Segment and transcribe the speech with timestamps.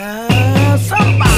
[0.00, 1.29] Have somebody.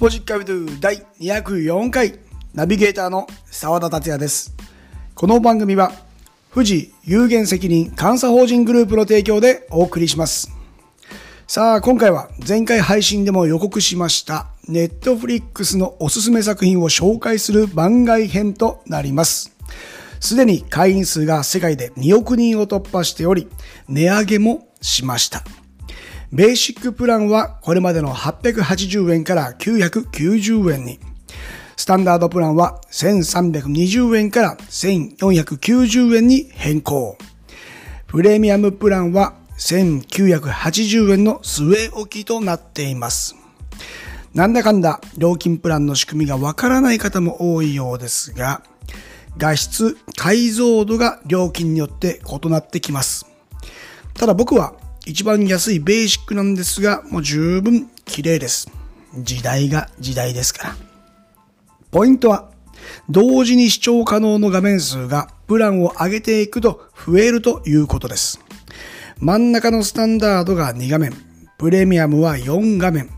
[0.00, 2.18] スポジックアビドゥ第204回
[2.54, 4.56] ナビゲーターの澤田達也です。
[5.14, 5.92] この番組は
[6.54, 10.50] 富士有限責任監査法人グループの提供でお送りします。
[11.46, 19.54] さあ、今回は前回配信でも予告しましたネットフリックスのおすすめ作品を紹介する番外編となります。
[20.18, 23.48] すでに会員数が世界で2億人を突破しており、
[23.86, 25.44] 値上げもしました。
[26.32, 31.00] ベーシックプランはこれまでの880円から990円に。
[31.76, 37.18] スタンダードプランは1320円から1490円に変更。
[38.06, 43.34] プレミアムプランは1980円の据え置きとなっています。
[44.32, 48.62] なんだかんだ料金プランの仕組みがわからない方も多いようですが、
[49.36, 53.26] 画質、解像度が料金によって異なってきます。
[54.14, 54.74] ただ僕は
[55.10, 58.70] 一番安いベーシックなんですが、もう十分綺麗です。
[59.18, 60.76] 時代が時代ですから。
[61.90, 62.52] ポイントは、
[63.08, 68.38] 同時に視聴可能の画面数がプランを上げていくと増えるということです。
[69.18, 71.12] 真ん中のスタンダードが2画面、
[71.58, 73.10] プレミアムは4画面。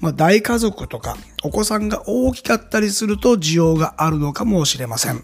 [0.00, 5.22] まあ、大家族とかお子さんが大きかったりすると需要があるのかもしれません。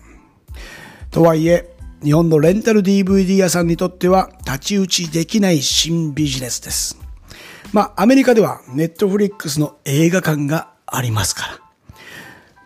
[1.10, 6.96] とはいえ、日本のレンタル DVD 屋さんにとっては太刀打ちできない新ビジネスです。
[7.72, 11.58] まあ、アメリカではネットフリックスの映画館がありますから。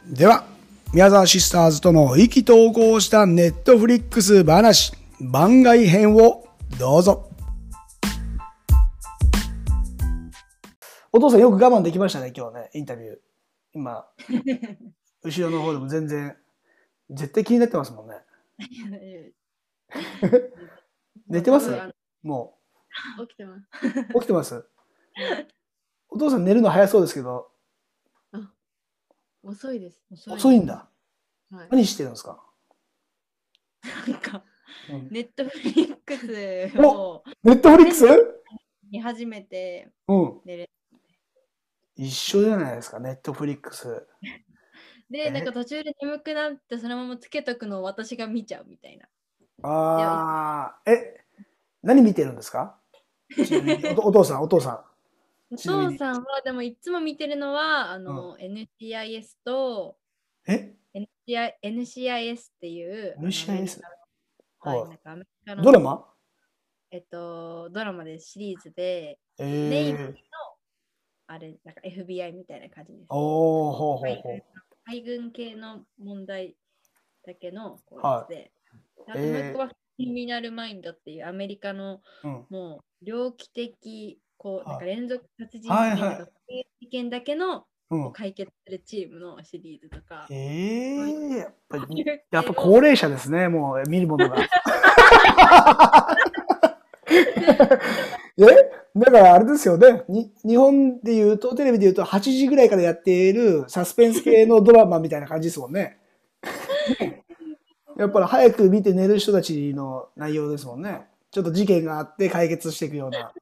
[0.06, 0.44] では、
[0.92, 6.45] 宮沢シスターズとの意気投合したネットフリックス話、番外編を
[6.79, 7.30] どうぞ。
[11.11, 13.17] お父さんよく我慢できましたね、今日ね、インタビュー。
[13.73, 14.05] 今、
[15.24, 16.36] 後ろの方でも全然、
[17.08, 18.17] 絶対気になってますもんね。
[21.27, 21.70] 寝てます？
[22.23, 22.58] も
[23.28, 23.62] 起きてます。
[24.14, 24.64] う、起きてます？
[26.08, 27.50] お父さん寝るの早そうですけど、
[29.42, 30.05] 遅いです。
[30.28, 30.89] 遅いんだ。
[31.50, 31.68] はい。
[31.70, 32.42] 何してるんですか、
[34.06, 34.45] なんか、
[34.90, 38.06] うんネットフリックスをネットフリックス？
[38.90, 40.40] 見始めてうん。
[41.94, 44.06] 一緒じゃないですか、ネットフリックス。
[45.11, 45.30] で、え？
[45.30, 49.08] なんか途中で眠くなってそのままつけとくのを私が見ちゃうみたいな。
[49.63, 51.24] ああ、え、
[51.83, 52.79] 何見てるんですか？
[53.98, 54.85] おお父さん、お父さ
[55.51, 55.92] おちなみに。
[55.95, 59.96] 父さんはでもいつも見てるのはあの、NCIS と
[60.48, 60.51] ん。
[60.52, 63.80] え NCI NCIS っていう NCIS
[64.61, 64.89] はい、はい。
[64.89, 66.08] なんかアメリカのドラマ？
[66.91, 70.12] えっと、ドラマでシリーズで、えネイビーーの、
[71.27, 73.07] あれ、なんか FBI みたいな感じです。
[73.08, 74.42] おー、ほうほうほう。
[74.84, 76.56] 海軍系の問題
[77.26, 78.52] だけのこうはいやつで、
[79.08, 82.46] あとえーもう一個はクリミナルマインドっていうアメリカのうん。
[82.50, 90.26] もう猟奇的こうはいなんか連続殺人事はいはい件だけのうん、解決するチームのシリーズとか。
[90.30, 94.36] えー、やっぱり、ややっぱ高齢者ですね、もう見るものが。
[98.38, 98.81] え？
[98.95, 100.05] だからあれですよね。
[100.08, 105.98] に日本で言うと、テレビで言うと8時ぐらいからやっているサスペンス系のドラマみたいな感じですもんね。
[107.97, 111.07] やっぱり早く見て寝る人たちの内容ですもんね。
[111.30, 113.33] ちょっと事件があって解決していくような。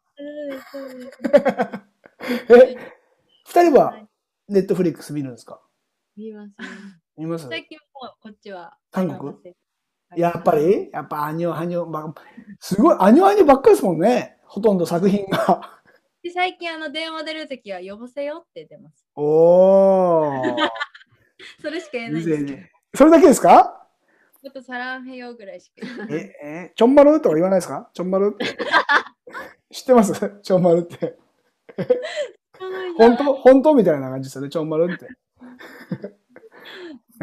[2.48, 2.76] え、
[3.46, 3.96] 二人は
[4.48, 5.32] ネットフリックス見るん。
[5.32, 5.60] ですか
[6.16, 6.54] 見ますね
[7.16, 9.34] 見ます最近もうこっちは韓国
[10.16, 12.12] やっぱりやっぱアニョアニョ、ば
[12.58, 14.00] すごい、アニョアニョばっかりですもん。
[14.00, 14.36] ね。
[14.50, 15.80] ほとんど作品が。
[16.24, 19.06] で最近あの電話出るときは呼ばせよって出ます。
[19.14, 20.56] おー。
[21.62, 22.58] それしか言えないんですけど。
[22.96, 23.86] それだけですか？
[24.42, 26.08] ちょっとサランヘヨぐらいしか言えない。
[26.14, 27.88] え、え、ちょんまるとか言わないですか？
[27.94, 28.58] ちょんまるって。
[29.70, 30.40] 知ってます？
[30.42, 31.16] ちょんまるって。
[32.98, 33.32] 本当？
[33.34, 35.06] 本当みたいな感じですよね、ちょんまるって。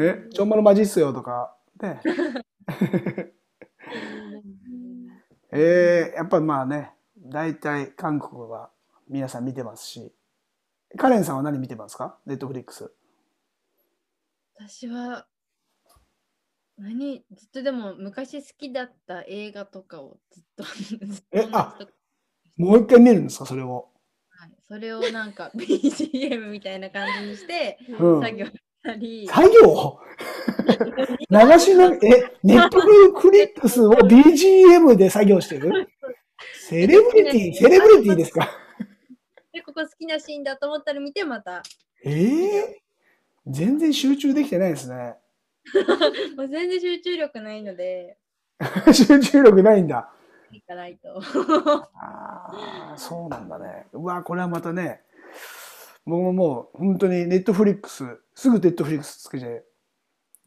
[0.00, 1.54] え、ちょんまるマジっすよとか。
[1.82, 2.00] ね。
[5.52, 6.94] えー、やっぱまあね、
[7.28, 8.70] 大体韓国は
[9.08, 10.12] 皆さん見てますし。
[10.96, 12.16] カレンさんは何見てますか？
[12.26, 12.90] ネットフリックス。
[14.58, 15.26] 私は
[16.78, 20.64] 何ずっとでも昔好きだった映画とかをずっと
[21.32, 21.78] えあ
[22.56, 23.46] もう一回見るんですか？
[23.46, 23.88] それを。
[24.30, 28.52] はい、それをなんか BGM みたいな感じにしてうん作業し
[28.82, 29.98] たり、作業？
[31.30, 31.98] 流しな、え、
[32.42, 35.88] ネットフリックスを BGM で作業してる？
[36.54, 38.48] セレブリティ、セレブリティですか？
[39.52, 41.62] でここ好きなシーンだと思ったら見てまた
[42.04, 42.82] ええ
[43.46, 45.16] 全然集中できてないですね。
[46.36, 48.18] もう全然集中力ないので
[48.92, 50.12] 集中力ないんだ。
[50.50, 51.20] いかないと。
[51.94, 53.86] ああ、そうなんだね。
[53.92, 55.02] うわ、これはまたね、
[56.06, 58.04] 僕ももう本当にネットフリックス、
[58.34, 59.64] すぐネットフリックスつけて、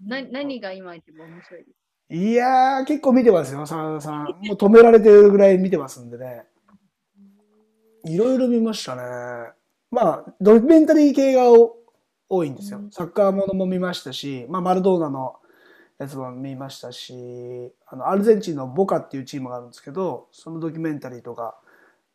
[0.03, 1.77] な何が今一番面白いです
[2.13, 4.25] いやー、結構見てますよ、真田さん。
[4.25, 6.44] もう止められてるぐらい見てますんでね。
[8.04, 9.02] いろいろ見ましたね。
[9.92, 11.78] まあ、ドキュメンタリー系がお
[12.28, 12.81] 多いんですよう。
[12.81, 15.38] んサッカーものも見ましたし、まあ、マルドーナの
[16.00, 21.56] やつも見ましたし、あの、アルゼンチンのボカっていうチームがあるんですけど、そのドキュメンタリーとか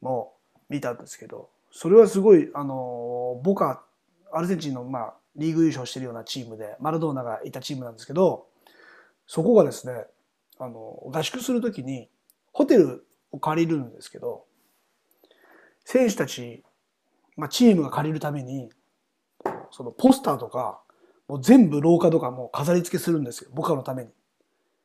[0.03, 0.35] も
[0.69, 3.83] 見たんですけど、それはすごい、あの、ボカ、
[4.31, 8.46] アルゼンチンの、まあ、リーグ優勝してるようなチームで、マルドーナがいたチームなんですけど、
[9.27, 10.07] そこがですね、
[10.59, 12.09] あの、合宿するときに、
[12.53, 14.45] ホテルを借りるんですけど、
[15.85, 16.65] 選手たち、
[17.37, 18.71] まあ、チームが借りるために、
[19.71, 20.81] そのポスターとか、
[21.29, 24.11] もう全部廊下とかもう飾り付けするんですよ、僕らのために。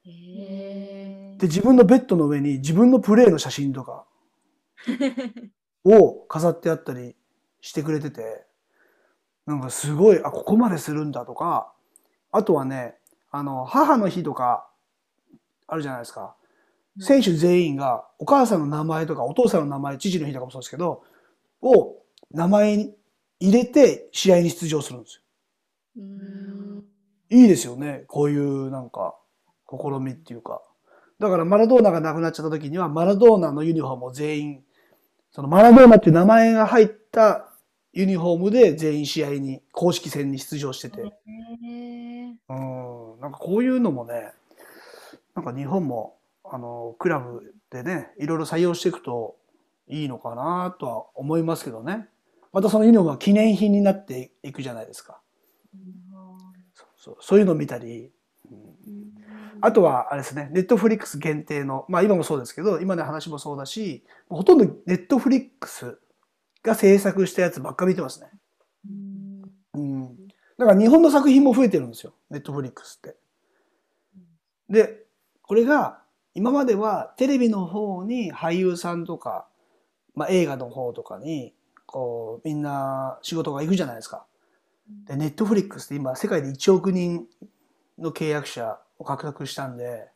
[0.06, 4.06] へで、自分のベッドの上に自分のプレーの写真とか
[5.86, 7.16] を飾ってあったり
[7.62, 8.46] してくれてて、
[9.46, 11.74] なんかすごい、あ、ここまでするんだとか、
[12.32, 12.96] あとはね、
[13.32, 14.68] あの、母の日とか、
[15.68, 16.36] あるじゃないですか。
[17.00, 21.04] 選手全員がお母さんの名前とかお父さんの名前、父の日とかもそうですけど、
[21.62, 21.96] を
[22.32, 22.94] 名前に
[23.40, 25.22] 入れて試合に出場するんですよ。
[25.98, 26.84] うん
[27.30, 28.04] いいですよね。
[28.08, 29.16] こういうなんか、
[29.70, 30.62] 試みっていうか。
[31.18, 34.64] だからマラドーナが亡くなっちゃった時には、マラドーナのユニフォームを全員、
[35.32, 37.54] そのマラドーナっていう名前が入った
[37.94, 41.02] ユニフォームで全員試合に、公式戦に出場してて。
[42.50, 42.54] う
[43.18, 43.20] ん。
[43.22, 44.32] なんかこういうのもね、
[45.36, 49.38] なんか日本も、あの、クラブでね、いろいろ採用していくと
[49.88, 52.08] いいのかなとは思いますけどね。
[52.52, 55.22] またそのユニフォームが記念品になっていくじゃないですか。
[56.74, 58.12] そうそうそういうのを見たり、
[58.52, 58.72] うん
[59.64, 66.00] あとは、あれですね、ネットフリックス限定の、まあ今もそうですけど、今の話もそうだし、ほとんどネットフリックス
[66.64, 68.28] が制作したやつばっか見てますね。
[68.90, 69.11] うんうん。
[70.62, 73.16] だから日本の作品も増えてるんですよ、ネットフリックスって。
[74.70, 75.06] で、
[75.42, 76.04] これが、
[76.36, 79.48] 今まではテレビの方に俳優さんとか、
[80.14, 81.56] まあ映画の方とかに、
[81.88, 84.28] こう、みんな仕事が行くじゃないですか。
[85.08, 87.26] で、ネットフリックスって今世界で1億人
[87.98, 90.10] の契約者を獲得したんで、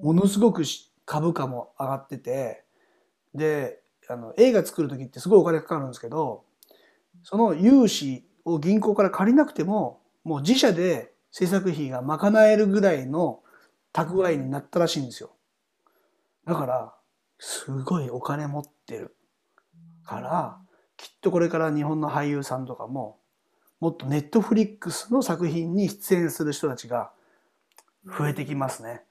[0.00, 2.62] ものすごくし株価も上がってて、
[3.34, 6.44] で、あの、映画作る時ってすごいお金かかるんですけど、
[7.24, 13.42] その融資を銀行から借りなくても、もう自社で制作費が賄えるぐらいの
[13.92, 15.32] 蓄えになったらしいんですよ。
[16.46, 16.94] だから、
[17.38, 19.16] すごいお金持ってる
[20.04, 20.58] から、
[20.96, 23.18] きっとこれから日本の俳優さんとかも、
[23.80, 27.10] もっとネットフリックスの作品に出演する人たちが
[28.06, 29.02] 増えてきますね。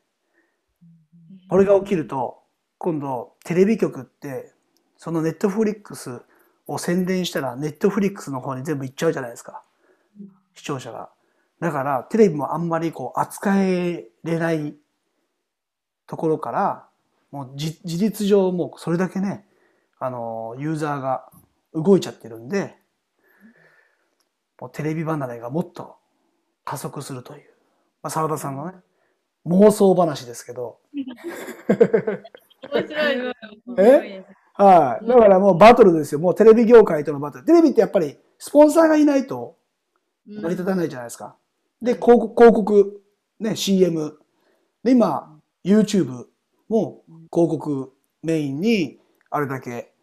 [1.49, 2.41] これが起きると、
[2.77, 4.53] 今度テレビ局って、
[4.97, 6.21] そのネットフリックス
[6.67, 9.63] を宣伝したら、ネットフリックスの方に全部行っちゃうじゃないですか。
[10.56, 11.09] 視聴者が。
[11.59, 14.75] だから、テレビもあんまりこう、扱えれない
[16.07, 16.87] ところから、
[17.31, 19.45] もうじ事実上もうそれだけね、
[19.99, 21.30] あの、ユーザーが
[21.73, 22.78] 動いちゃってるんで、
[24.59, 25.97] もうテレビ離れがもっと
[26.63, 27.49] 加速するという。
[28.01, 28.78] まあ、沢田さんのね、
[29.45, 33.33] 妄想話ですけど、面白い。
[33.78, 34.25] え？
[34.57, 35.06] はい。
[35.06, 36.19] だからもうバトルですよ。
[36.19, 37.45] もうテレビ業界とのバトル。
[37.45, 39.57] テレビってやっぱりスポンサーがいないと
[40.28, 41.35] うん成り立たないじゃないですか。
[41.81, 43.04] で、広告、広告、
[43.40, 44.18] ね、CM。
[44.83, 46.26] で、今、YouTube
[46.68, 47.94] も広告
[48.24, 49.94] メインに、あれだけ、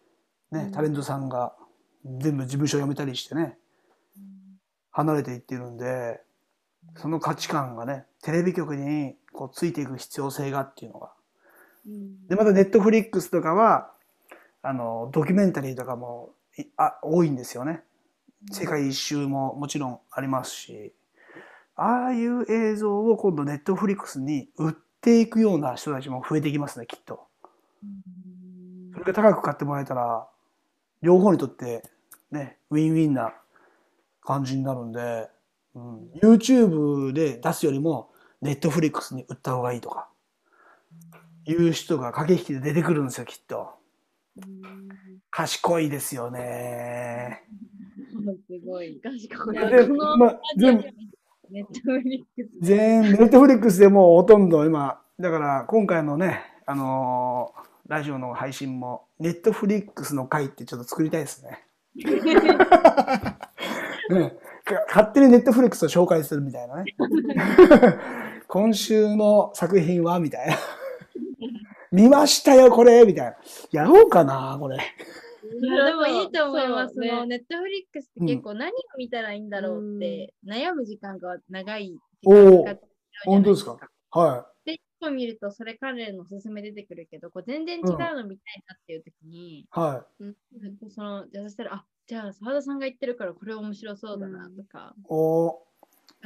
[0.51, 1.53] ね、タレントさんが
[2.05, 3.57] 全部事務所辞めたりしてね、
[4.91, 6.21] 離れていってるんで、
[6.97, 11.11] その価値観がね、テレビ局にこうついていく必要性がっていうのが。
[11.87, 13.92] うんで、またネットフリックスとかは、
[14.63, 17.83] あの、ドキュメンタリーとかもいあ多いんですよね。
[18.51, 20.93] 世界一周ももちろんありますし、
[21.75, 27.27] ああいう映像を今度ネットフリックスに売っていくような人たちも増えてきますね、きっと。
[28.93, 30.27] それが高く買ってもらえたら、
[31.01, 31.83] 両方にとって
[32.31, 33.33] ね、ウィンウィンな
[34.21, 35.29] 感じになるんで、
[35.75, 40.07] うん、YouTube で出すよりもネットフリックスに売った方がいいとか、
[41.45, 43.82] いう人が駆け引きで出てくるんですよ、きっと。
[45.29, 47.43] 賢いですよね。
[48.47, 48.99] すごい。
[49.01, 49.57] 賢い。
[49.57, 50.83] で、まあ、全部、
[51.49, 52.49] ネットフリックス。
[52.61, 61.65] 全、ネットフリックスでもうほとんど今、だから今回のね、あのーラジオの配信も、ネットフリックスの回ってちょっと作りたいですね。
[64.09, 64.35] ね
[64.65, 66.95] か勝手にネットフリックスを紹介するみたいなね。
[68.47, 70.55] 今週の作品はみたいな。
[71.93, 73.37] 見ましたよ、これみたいな。
[73.71, 74.77] やろうかな、これ。
[74.77, 76.97] いやでもいいと思います。
[76.97, 82.81] ねネットフリックスって結構何を見たらいいんだろうって悩む時間が長い時間がか
[83.25, 83.77] 本当ですか？
[84.09, 89.67] はで、一個見るとそれ彼のおすすめ出てくるけど、こう全然違うの見たいなっていう時に、い。
[89.69, 90.07] は
[90.89, 94.95] そのじゃあそしたら、あじゃあ澤田さんが言ってるからこれ面白そうだなとか。
[94.97, 95.01] い。
[95.09, 95.53] おー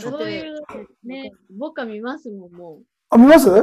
[0.03, 0.61] だってそういう
[1.03, 2.83] ねね、僕は見ますもん、もう。
[3.09, 3.49] あ、見ます？
[3.49, 3.53] あ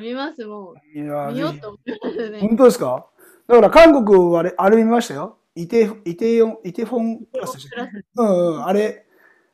[0.00, 1.32] 見ますもいやう。
[1.32, 2.40] 見ようと思いますね。
[2.40, 3.06] 本当ですか？
[3.46, 5.38] だから韓国はあれ、あれ見ましたよ。
[5.54, 9.06] イテ、イテヨン、イテフォンクラスでしたっけうんうん、あれ、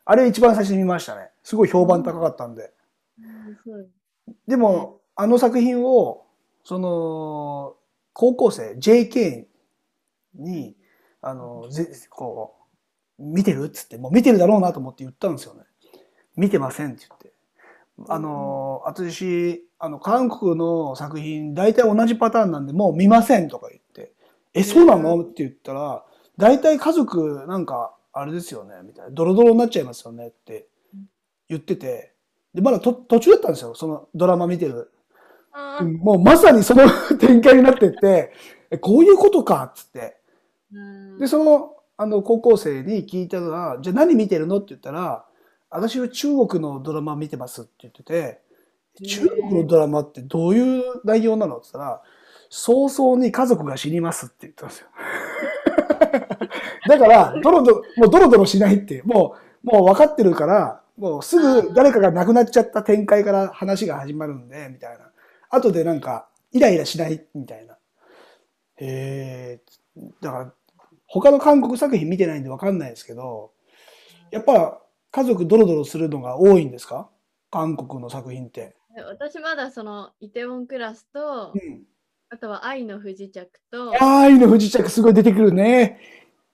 [0.04, 1.30] あれ一番最初に見ましたね。
[1.42, 2.72] すごい評判高かったんで。
[4.46, 6.26] でも、あの作品を、
[6.64, 7.76] その、
[8.12, 9.46] 高校生、JK
[10.34, 10.76] に、
[11.22, 12.56] あの、ぜ、こ
[13.18, 15.62] う、見てるっつって、もう見てるだろうなと思って言ったんですよね。
[16.36, 17.33] 見てませんって言って。
[18.08, 24.12] あの、私、あの、韓国の作品、大体同じパターンなんで、もう見ませんとか言って、
[24.52, 25.20] え、そうなの？
[25.22, 26.04] って言ったら、
[26.36, 29.10] 大体家族、なんか、あれですよね、みたいな。
[29.10, 30.66] ドロドロになっちゃいますよねって
[31.48, 32.12] 言ってて、
[32.54, 34.90] で、まだと途中だったんですよ、そのドラマ見てる。
[36.02, 36.82] もうまさにその
[37.18, 38.32] 展開になってって、
[38.70, 40.16] えこういうことかっつって。
[40.72, 44.56] うんで、その、あの、高校生に聞いたのは、じゃあ何見てるの？
[44.56, 45.24] って言ったら、
[45.74, 48.40] 私は中国のドラマ見てますって言ってて、
[49.04, 52.02] 中国のドラマってどういう内容なのって言ったら、
[52.48, 54.86] 早々に家族が死にますって言ったんですよ。
[56.86, 65.10] だから、ドロドロ、もうドロドロしないって、もう、もう分かってるから、もうすぐ誰かが亡くなっちゃった展開から話が始まるんで、みたいな。
[65.50, 67.76] 後でなんか、イライラしないみたいな。
[68.76, 69.60] へえ、
[70.20, 70.52] だから、
[71.08, 73.50] 他の韓国作品見てないんで分かんないですけど、
[74.30, 74.80] やっぱ
[75.14, 77.08] 家族ドロドロするのが多いんですか？
[77.52, 78.74] 韓国の作品って。
[79.08, 81.84] 私まだそのイテウォンクラスと、うん。
[82.30, 86.00] あとは愛の不時着と、ああいうの不時着すごい出てくるね。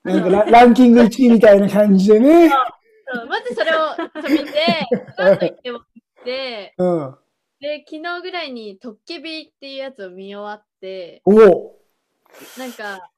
[0.03, 2.51] なんかラランキング1位みたいな感じでね。
[3.11, 3.95] そうまずそれを
[4.29, 4.53] 見て、
[5.17, 7.15] その後イテウォン見て、うん。
[7.59, 11.79] で、昨日ぐらいにトッケビっていうやつを見終わって、おお。
[12.59, 13.09] なんか、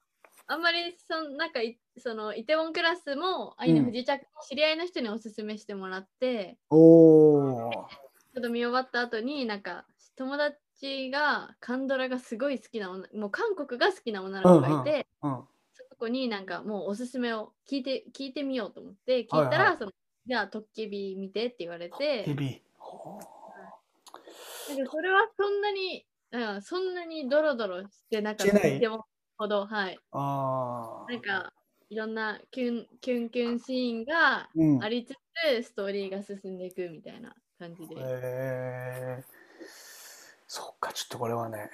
[0.47, 6.77] あんまりそんなんかいそのイテウォンクラスも愛の不時着も知り合いの人におすすめしてもらって、お
[7.67, 7.71] お。
[8.33, 9.85] ちょっと見終わった後になんか
[10.15, 15.41] 友達がカンドラがすごい好きな女もう韓国が好きな女の子がいて、うん。
[15.73, 19.91] そこになんかもうおすすめを聞いて聞いてみようと思って聞いたら、はいはいその
[20.25, 22.61] じゃあトッケビ見てって言われてヘビ。
[24.69, 29.05] なんかそれはそんなに、うん、そんなにドロドロしてなかったでも
[29.37, 31.11] ほどはいああ。
[31.11, 31.51] なんか
[31.89, 34.83] いろんなキュンキュンキュンシーンがうん。
[34.83, 35.13] ありつ
[35.59, 39.23] つ、ストーリーが進んでいくみたいな感じで、えー、
[40.47, 41.69] そっか、ちょっとこれはね、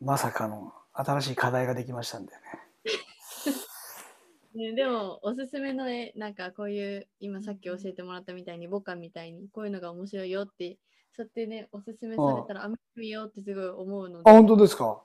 [0.00, 2.46] まさかの新しい課題ができましたんだよね。
[4.54, 10.78] ね、でもおすすめのねなんかこういう今さっき教えてもらったみたいにボカみたいにこういうのが面白いよって
[11.12, 15.02] そうやってねおすすめされたらあ見てみようってすごい思うのであ、本当ですか？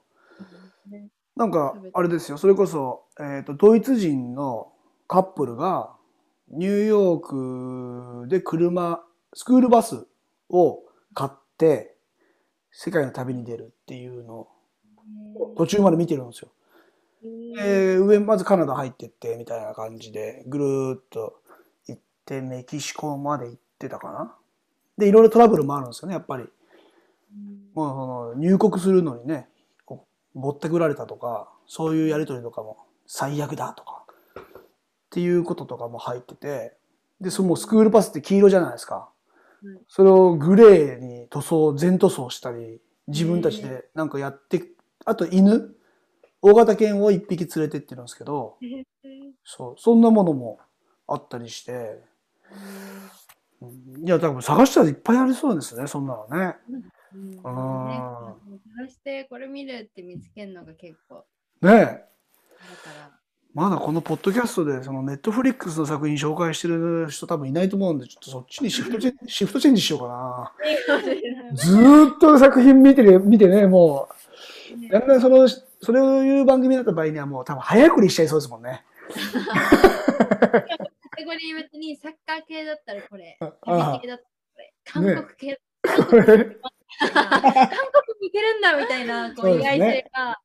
[0.89, 4.71] ねなんか、あれですよ、それこそ、えっ、と、ドイツ人の
[5.07, 5.95] カップルが、
[6.49, 9.03] ニューヨークで車、
[9.33, 10.07] スクールバス
[10.49, 10.79] を
[11.13, 11.95] 買って、
[12.71, 14.47] 世界の旅に出るっていうの
[15.35, 16.49] を、途中まで見てるんですよ。
[17.55, 21.41] で、上、まずカナダ入ってって、みたいな感じで、ぐるーっと
[21.87, 24.35] 行って、メキシコまで行ってたかな。
[24.97, 26.45] で、いろいろトラブルもあるんですよね、やっぱり。
[27.75, 29.47] もうその入国するのにね、
[30.37, 34.05] ぼったくられたとか、そういうやりとりとかも最悪だとか、
[34.39, 34.43] っ
[35.09, 36.73] ていうこととかも入ってて、
[37.19, 39.09] で、そのスクールパスって黄色じゃないですか。
[39.63, 39.79] うん。
[39.87, 44.63] それをグレーに塗装、全塗装したり、自分たちでなんかやって、
[45.05, 45.75] あと犬
[46.41, 48.57] 大型犬を一匹連れてってるんですけど、
[49.43, 50.59] そう、そんなものも
[51.07, 52.01] あったりして、
[53.61, 54.05] うん。
[54.05, 56.57] いや、多分探したらいっぱいありそうですね、そんなのね。
[57.43, 58.46] うん
[59.25, 61.25] これ見るって見つけるのが結構
[61.61, 62.03] ねえ。
[63.53, 70.53] まだこのポッドキャストでそのネットフリックスの作品紹介してる人多分いないと思うんで、ちょっとそっちにシフトチェン シフトチェンジしようかな。
[71.55, 74.09] ずーっと作品見てる、見てね、も
[74.87, 78.85] う、だんだんその、それを言う番組だった場合にはもう多分早送りしちゃいそうですもんね。
[79.09, 79.15] カ
[81.17, 84.23] テゴリー別にサッカー系だったらこれ、系だったらこ
[84.59, 85.59] れ、韓国系
[86.09, 86.57] これ
[86.99, 87.23] 韓国
[88.21, 90.37] に行けるんだみたいな こそう意外性が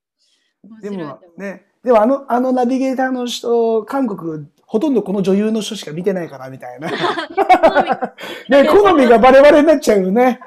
[0.62, 1.20] 面でも。
[1.37, 6.88] ね、でもあの、あのナビゲーターの人、韓国、ほとんどこの女優の人しか見てないからみたいな。
[8.49, 10.40] ね、好みがバレバレになっちゃうよね。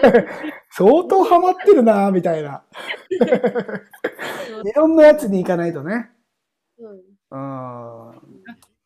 [0.70, 2.64] 相当ハマってるな、みたいな。
[4.64, 6.10] いろんなやつに行かないとね。
[6.78, 8.22] そううん。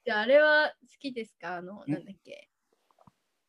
[0.05, 1.57] じゃああれは好きですか？
[1.57, 2.49] あの、んなんだっけ？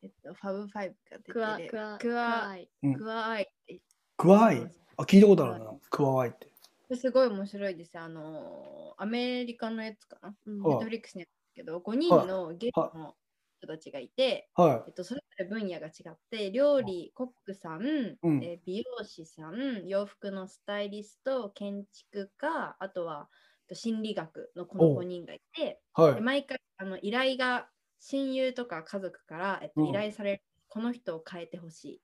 [0.02, 2.70] えっと、ファブファイブが出てクワるクワクワクワアイ
[4.16, 5.72] クワアイあ、聞いたことあるな。
[5.90, 6.48] クィアアイって。
[6.96, 7.98] すごい面白いです。
[7.98, 10.34] あのアメリカのやつかな？
[10.46, 13.14] ネットフリックスにやっけど、5人のゲイの
[13.60, 23.28] 人たちがいて、はえっと、それぞれ分野が違って、料理、コックさん、うんえー美容師さん、洋服のスタイリスト、建築家、あとは
[23.62, 26.00] えっと心理学のこのお5人がいて、い。
[26.00, 26.14] はい。
[26.14, 27.68] で毎回あの依頼が
[28.00, 29.84] 親友とか家族から、えっと、うん。
[29.84, 32.02] 依頼される、この人を変えてほしい。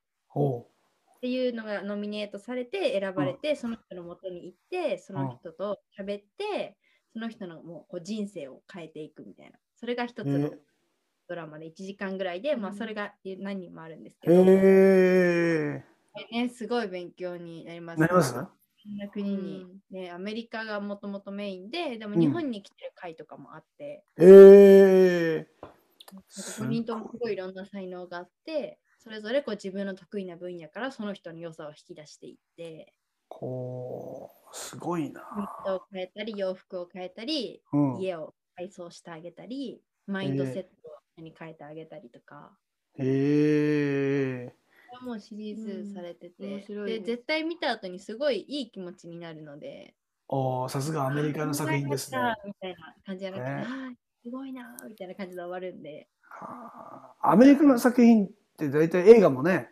[1.16, 6.76] っていうのがノミネートされて選ばれて、その人のもとに行ってその人と喋って、
[7.12, 9.58] その人のもうこう人生を変えていくみたいな。
[9.74, 10.48] それが一つのえ。
[10.48, 10.50] ー
[11.28, 12.74] ドラマで1時間ぐらいで、まあうん。
[12.74, 14.58] それが何人もあるんですけへど、
[15.76, 15.84] え。
[16.32, 18.00] ね、すごい勉強になります。
[18.00, 18.34] なります？
[18.98, 22.20] な国に、ね、アメリカがもともとメインででもうん。
[22.20, 25.36] 日本に来てる回とかもあって、へえ。
[25.38, 25.50] なんか
[26.12, 32.92] 5人ともすごいいろんな才能があってそれぞれこう自分の得意な分野からその人の良さを引き出していって
[33.28, 35.22] こう、すごいな。
[35.64, 37.96] 人を変えたり洋服を変えたりうん。
[37.98, 40.62] へ家を改装してあげたり、マインドセッ
[41.16, 42.56] トに変えてあげたりとか、
[42.96, 44.46] え。
[44.46, 49.96] これはもうシリーズされてて、うん面白いでね絶対見た後にすごいいい気持ちになるので、
[50.28, 52.18] おーさすがアメリカの作品ですね。
[52.44, 59.68] みたいな感じじゃなくて、ねあーすごいなーみたいな感じで終わるんで、はあアメリカの作品って大体映画もね、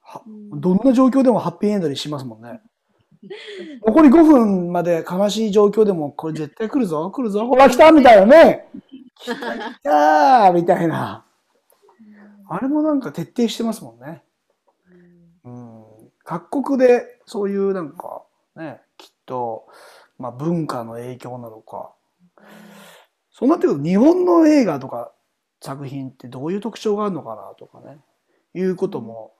[0.00, 2.62] はうんどんな状況でもハッピーエンドにしますもんね。
[3.86, 8.70] 残り5分まで悲しい状況でも、これ絶対来るぞ、来るぞ、ほら来たみたいなね。
[9.16, 11.26] 来た来たみたいな。
[12.48, 14.22] あれもなんか徹底してますもんね。
[15.44, 15.84] うん。
[16.24, 18.22] 各国でそういうなんか
[18.56, 19.66] ね、きっと、
[20.16, 21.92] まあ文化の影響なのか。
[23.40, 25.12] そうなってくると日本の映画とか
[25.62, 27.96] 作品ってどういう特徴があるのかなとかね、
[28.52, 29.32] いうことも、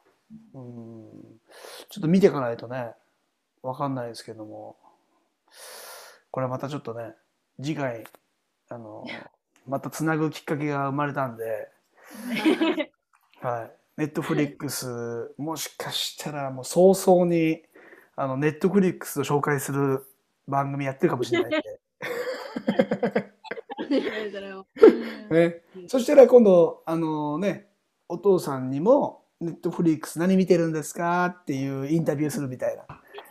[0.55, 1.11] うん、
[1.91, 2.93] ちょっと見ていかないとね、
[3.63, 4.77] わかんないですけども、
[6.31, 7.13] これまたちょっとね、
[7.63, 8.05] 次回、
[8.71, 9.05] あの、
[9.67, 11.69] またつなぐきっかけが生まれたんで、
[13.43, 13.73] はい。
[13.99, 17.63] ネットフリックス、もしかしたらもう早々に、
[18.17, 20.07] あの、ネットフリックスを紹介する
[20.49, 23.30] 番組やってるかもしれないんで。
[25.31, 25.62] ね。
[25.88, 27.68] そしたら今度、あのね、
[28.09, 32.85] お父さんにも、ネットフリックス何見てるんですかっていうインタビューするみたいな。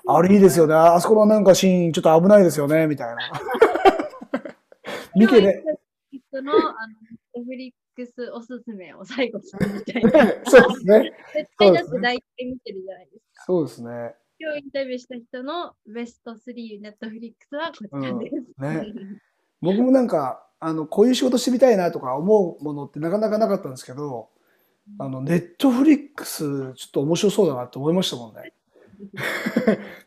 [0.07, 0.73] あれいいですよね。
[0.73, 3.17] あそこのなんかシーンちょっと危ないですよね、みたいな。
[5.15, 5.63] 見てね。
[6.11, 10.11] 人のあのネットフリックスおすすめを最後さんみたいな。
[10.49, 11.13] そうですね。
[11.35, 13.43] 絶対だって大体見てるじゃないですか。
[13.45, 14.15] そうですね。
[14.39, 18.61] 今日インタビューした人のベスト3ネットフリックスはこちらです。
[18.61, 19.19] ね
[19.61, 24.29] 僕もなんか、あの、こういう仕事してみたいなとか思うものってなかなかなかったんですけど、
[24.97, 28.53] あの、ネットフリックス、ちょっと面白そうだなって思いましたもんね。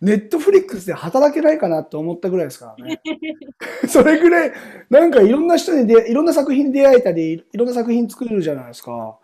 [0.02, 3.00] ネットフリックスで働けないかなって思ったぐらいですからね。
[3.88, 4.52] それぐらい、
[4.90, 9.18] なんかいろんな人に出、いろんな作品に出会えたり、いろんな作品作れるじゃないですか。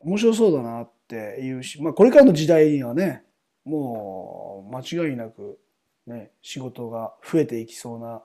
[0.00, 3.24] 面白そうだなっていうし、まあこれからの時代にはね、
[3.64, 5.58] もう間違いなく
[6.06, 8.22] ね、仕事が増えていきそうな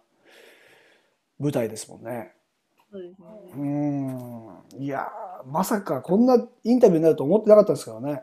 [1.39, 2.33] 舞台ですもんね。
[2.91, 2.97] そ
[3.57, 4.47] うん。
[4.77, 8.21] いやー、まさかこんなインタビューになると思ってなかったですからね。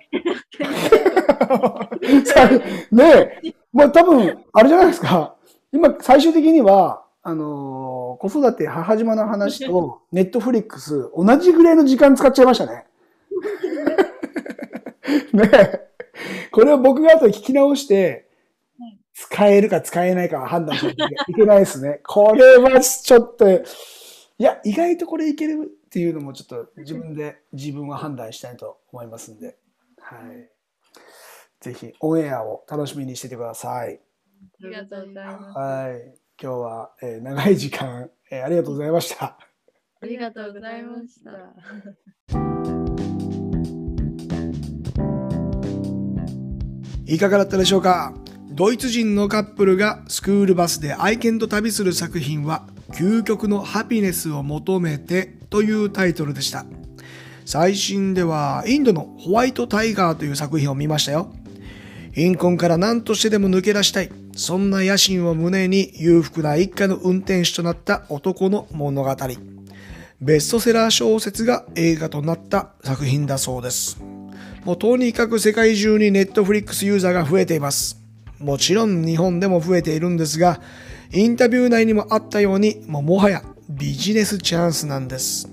[2.24, 2.48] さ
[2.90, 3.04] ね
[3.44, 5.36] え、まあ多分、あれじゃないですか。
[5.72, 12.86] 今、最終的には、あのー子育て母島の話と ネットフリックス、同じぐらいの時間使っちゃいましたね。
[15.32, 15.88] ねえ。
[16.52, 18.24] これを僕が後で聞き直してはい、
[19.28, 22.00] 使えるか使えないかは判断しないといけないですね。
[22.06, 23.62] これはちょっと、い
[24.38, 29.58] や、意外とこれいけるっていうのもちょっと自分で自分は判断したいと思いますんで、
[29.98, 30.50] はい。
[31.60, 34.00] ぜひオンエアを楽しみにしててください。
[34.64, 35.58] ありがとうございます。
[35.58, 36.14] はい。
[36.42, 39.38] 今日は、えー長い時間、えーありがとうございました。
[40.00, 41.30] ありがとうございました。
[47.06, 48.14] いかがだったでしょうか？
[48.54, 56.66] ドイツ人のカップルがスクールバスで愛犬と旅する作品は究極のハピネスを求めてというタイトルでした。
[57.46, 61.32] 最新ではインドのホワイトタイガーという作品を見ましたよ。
[62.12, 64.10] 貧困から何としてでも抜け出したい。
[64.36, 69.16] そんな野心を胸に裕福な一家の運転手となった男の物語。
[70.20, 73.98] ベストセラー小説が映画となった作品だそうです。
[74.64, 78.01] もうとにかく世界中にネットフリックスユーザーが増えています。
[78.42, 80.60] もちろん日本でも増えているんですが、
[81.12, 85.48] インタビュー内にもあったように、ももはやビジネスチャンスなんです。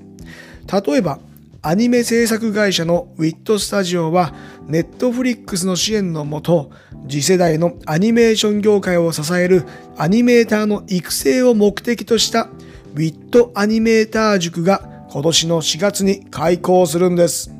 [0.86, 1.19] 例えば、
[1.62, 4.34] アニメ制作会社のウィットスタジオは、
[4.67, 6.71] ネットフリックスの支援のもと、
[7.08, 9.65] 次世代のアニメーション業界を支える
[9.97, 12.49] アニメーターの育成を目的とした
[12.95, 17.52] ウィットアニメーター塾が今年の4月に開校するんです。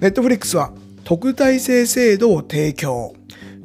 [0.00, 0.72] ネットフリックスは
[1.04, 3.14] 特待生制度を提供。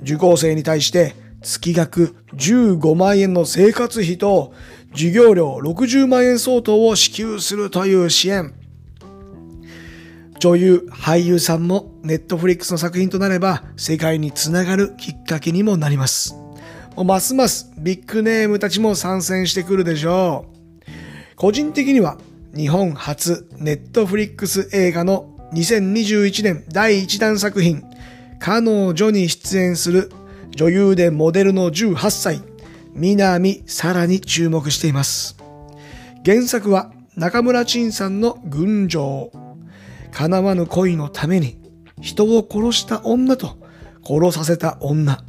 [0.08, 4.54] 受講生に対して月額15万円の生活費と
[4.94, 8.54] 授業料60万円相当を支給するという支援。
[10.40, 16.36] 女優、俳優さんもネットフリックスの作品となれば世界につながるきっかけにもなります。
[16.96, 21.36] ますますビッグネームたちも参戦してくるでしょう。
[21.36, 22.18] 個人的には
[22.56, 27.84] 日本初ネットフリックス映画の2021年第1弾作品
[28.40, 30.12] 彼女に出演する
[30.56, 32.42] 女優でモデルの18歳、
[32.94, 35.38] 南沙羅に注目しています。
[36.26, 39.32] 原作は中村陳さんの群青。
[40.12, 41.60] 叶わぬ恋のために
[42.02, 43.58] 人を殺した女と
[44.04, 45.24] 殺させた女。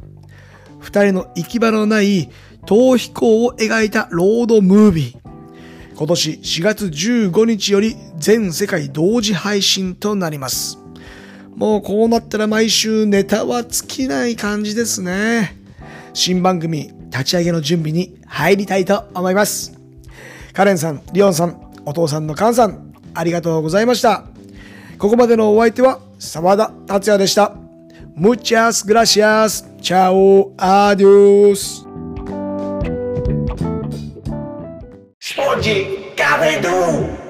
[0.79, 2.29] 二人の行き場のない
[2.65, 5.19] 逃避行を描いたロードムービー。
[5.95, 10.78] 今年4月15日より全世界同時配信となります。
[11.59, 15.57] もうこうなったら毎週ネタは尽きない感じですね。
[16.13, 19.77] 新番組立ち上げの準備に入りたいと思います。
[20.53, 24.23] カレンさん、リオンさん、お父さんのカンさん、ありがとうございました。
[24.97, 27.53] ここまでのお相手は沢田達也でした。
[28.15, 29.65] Muchas gracias.
[29.81, 30.55] Chao.
[30.55, 31.85] Adiós.
[35.19, 37.28] スポンジカフェドゥ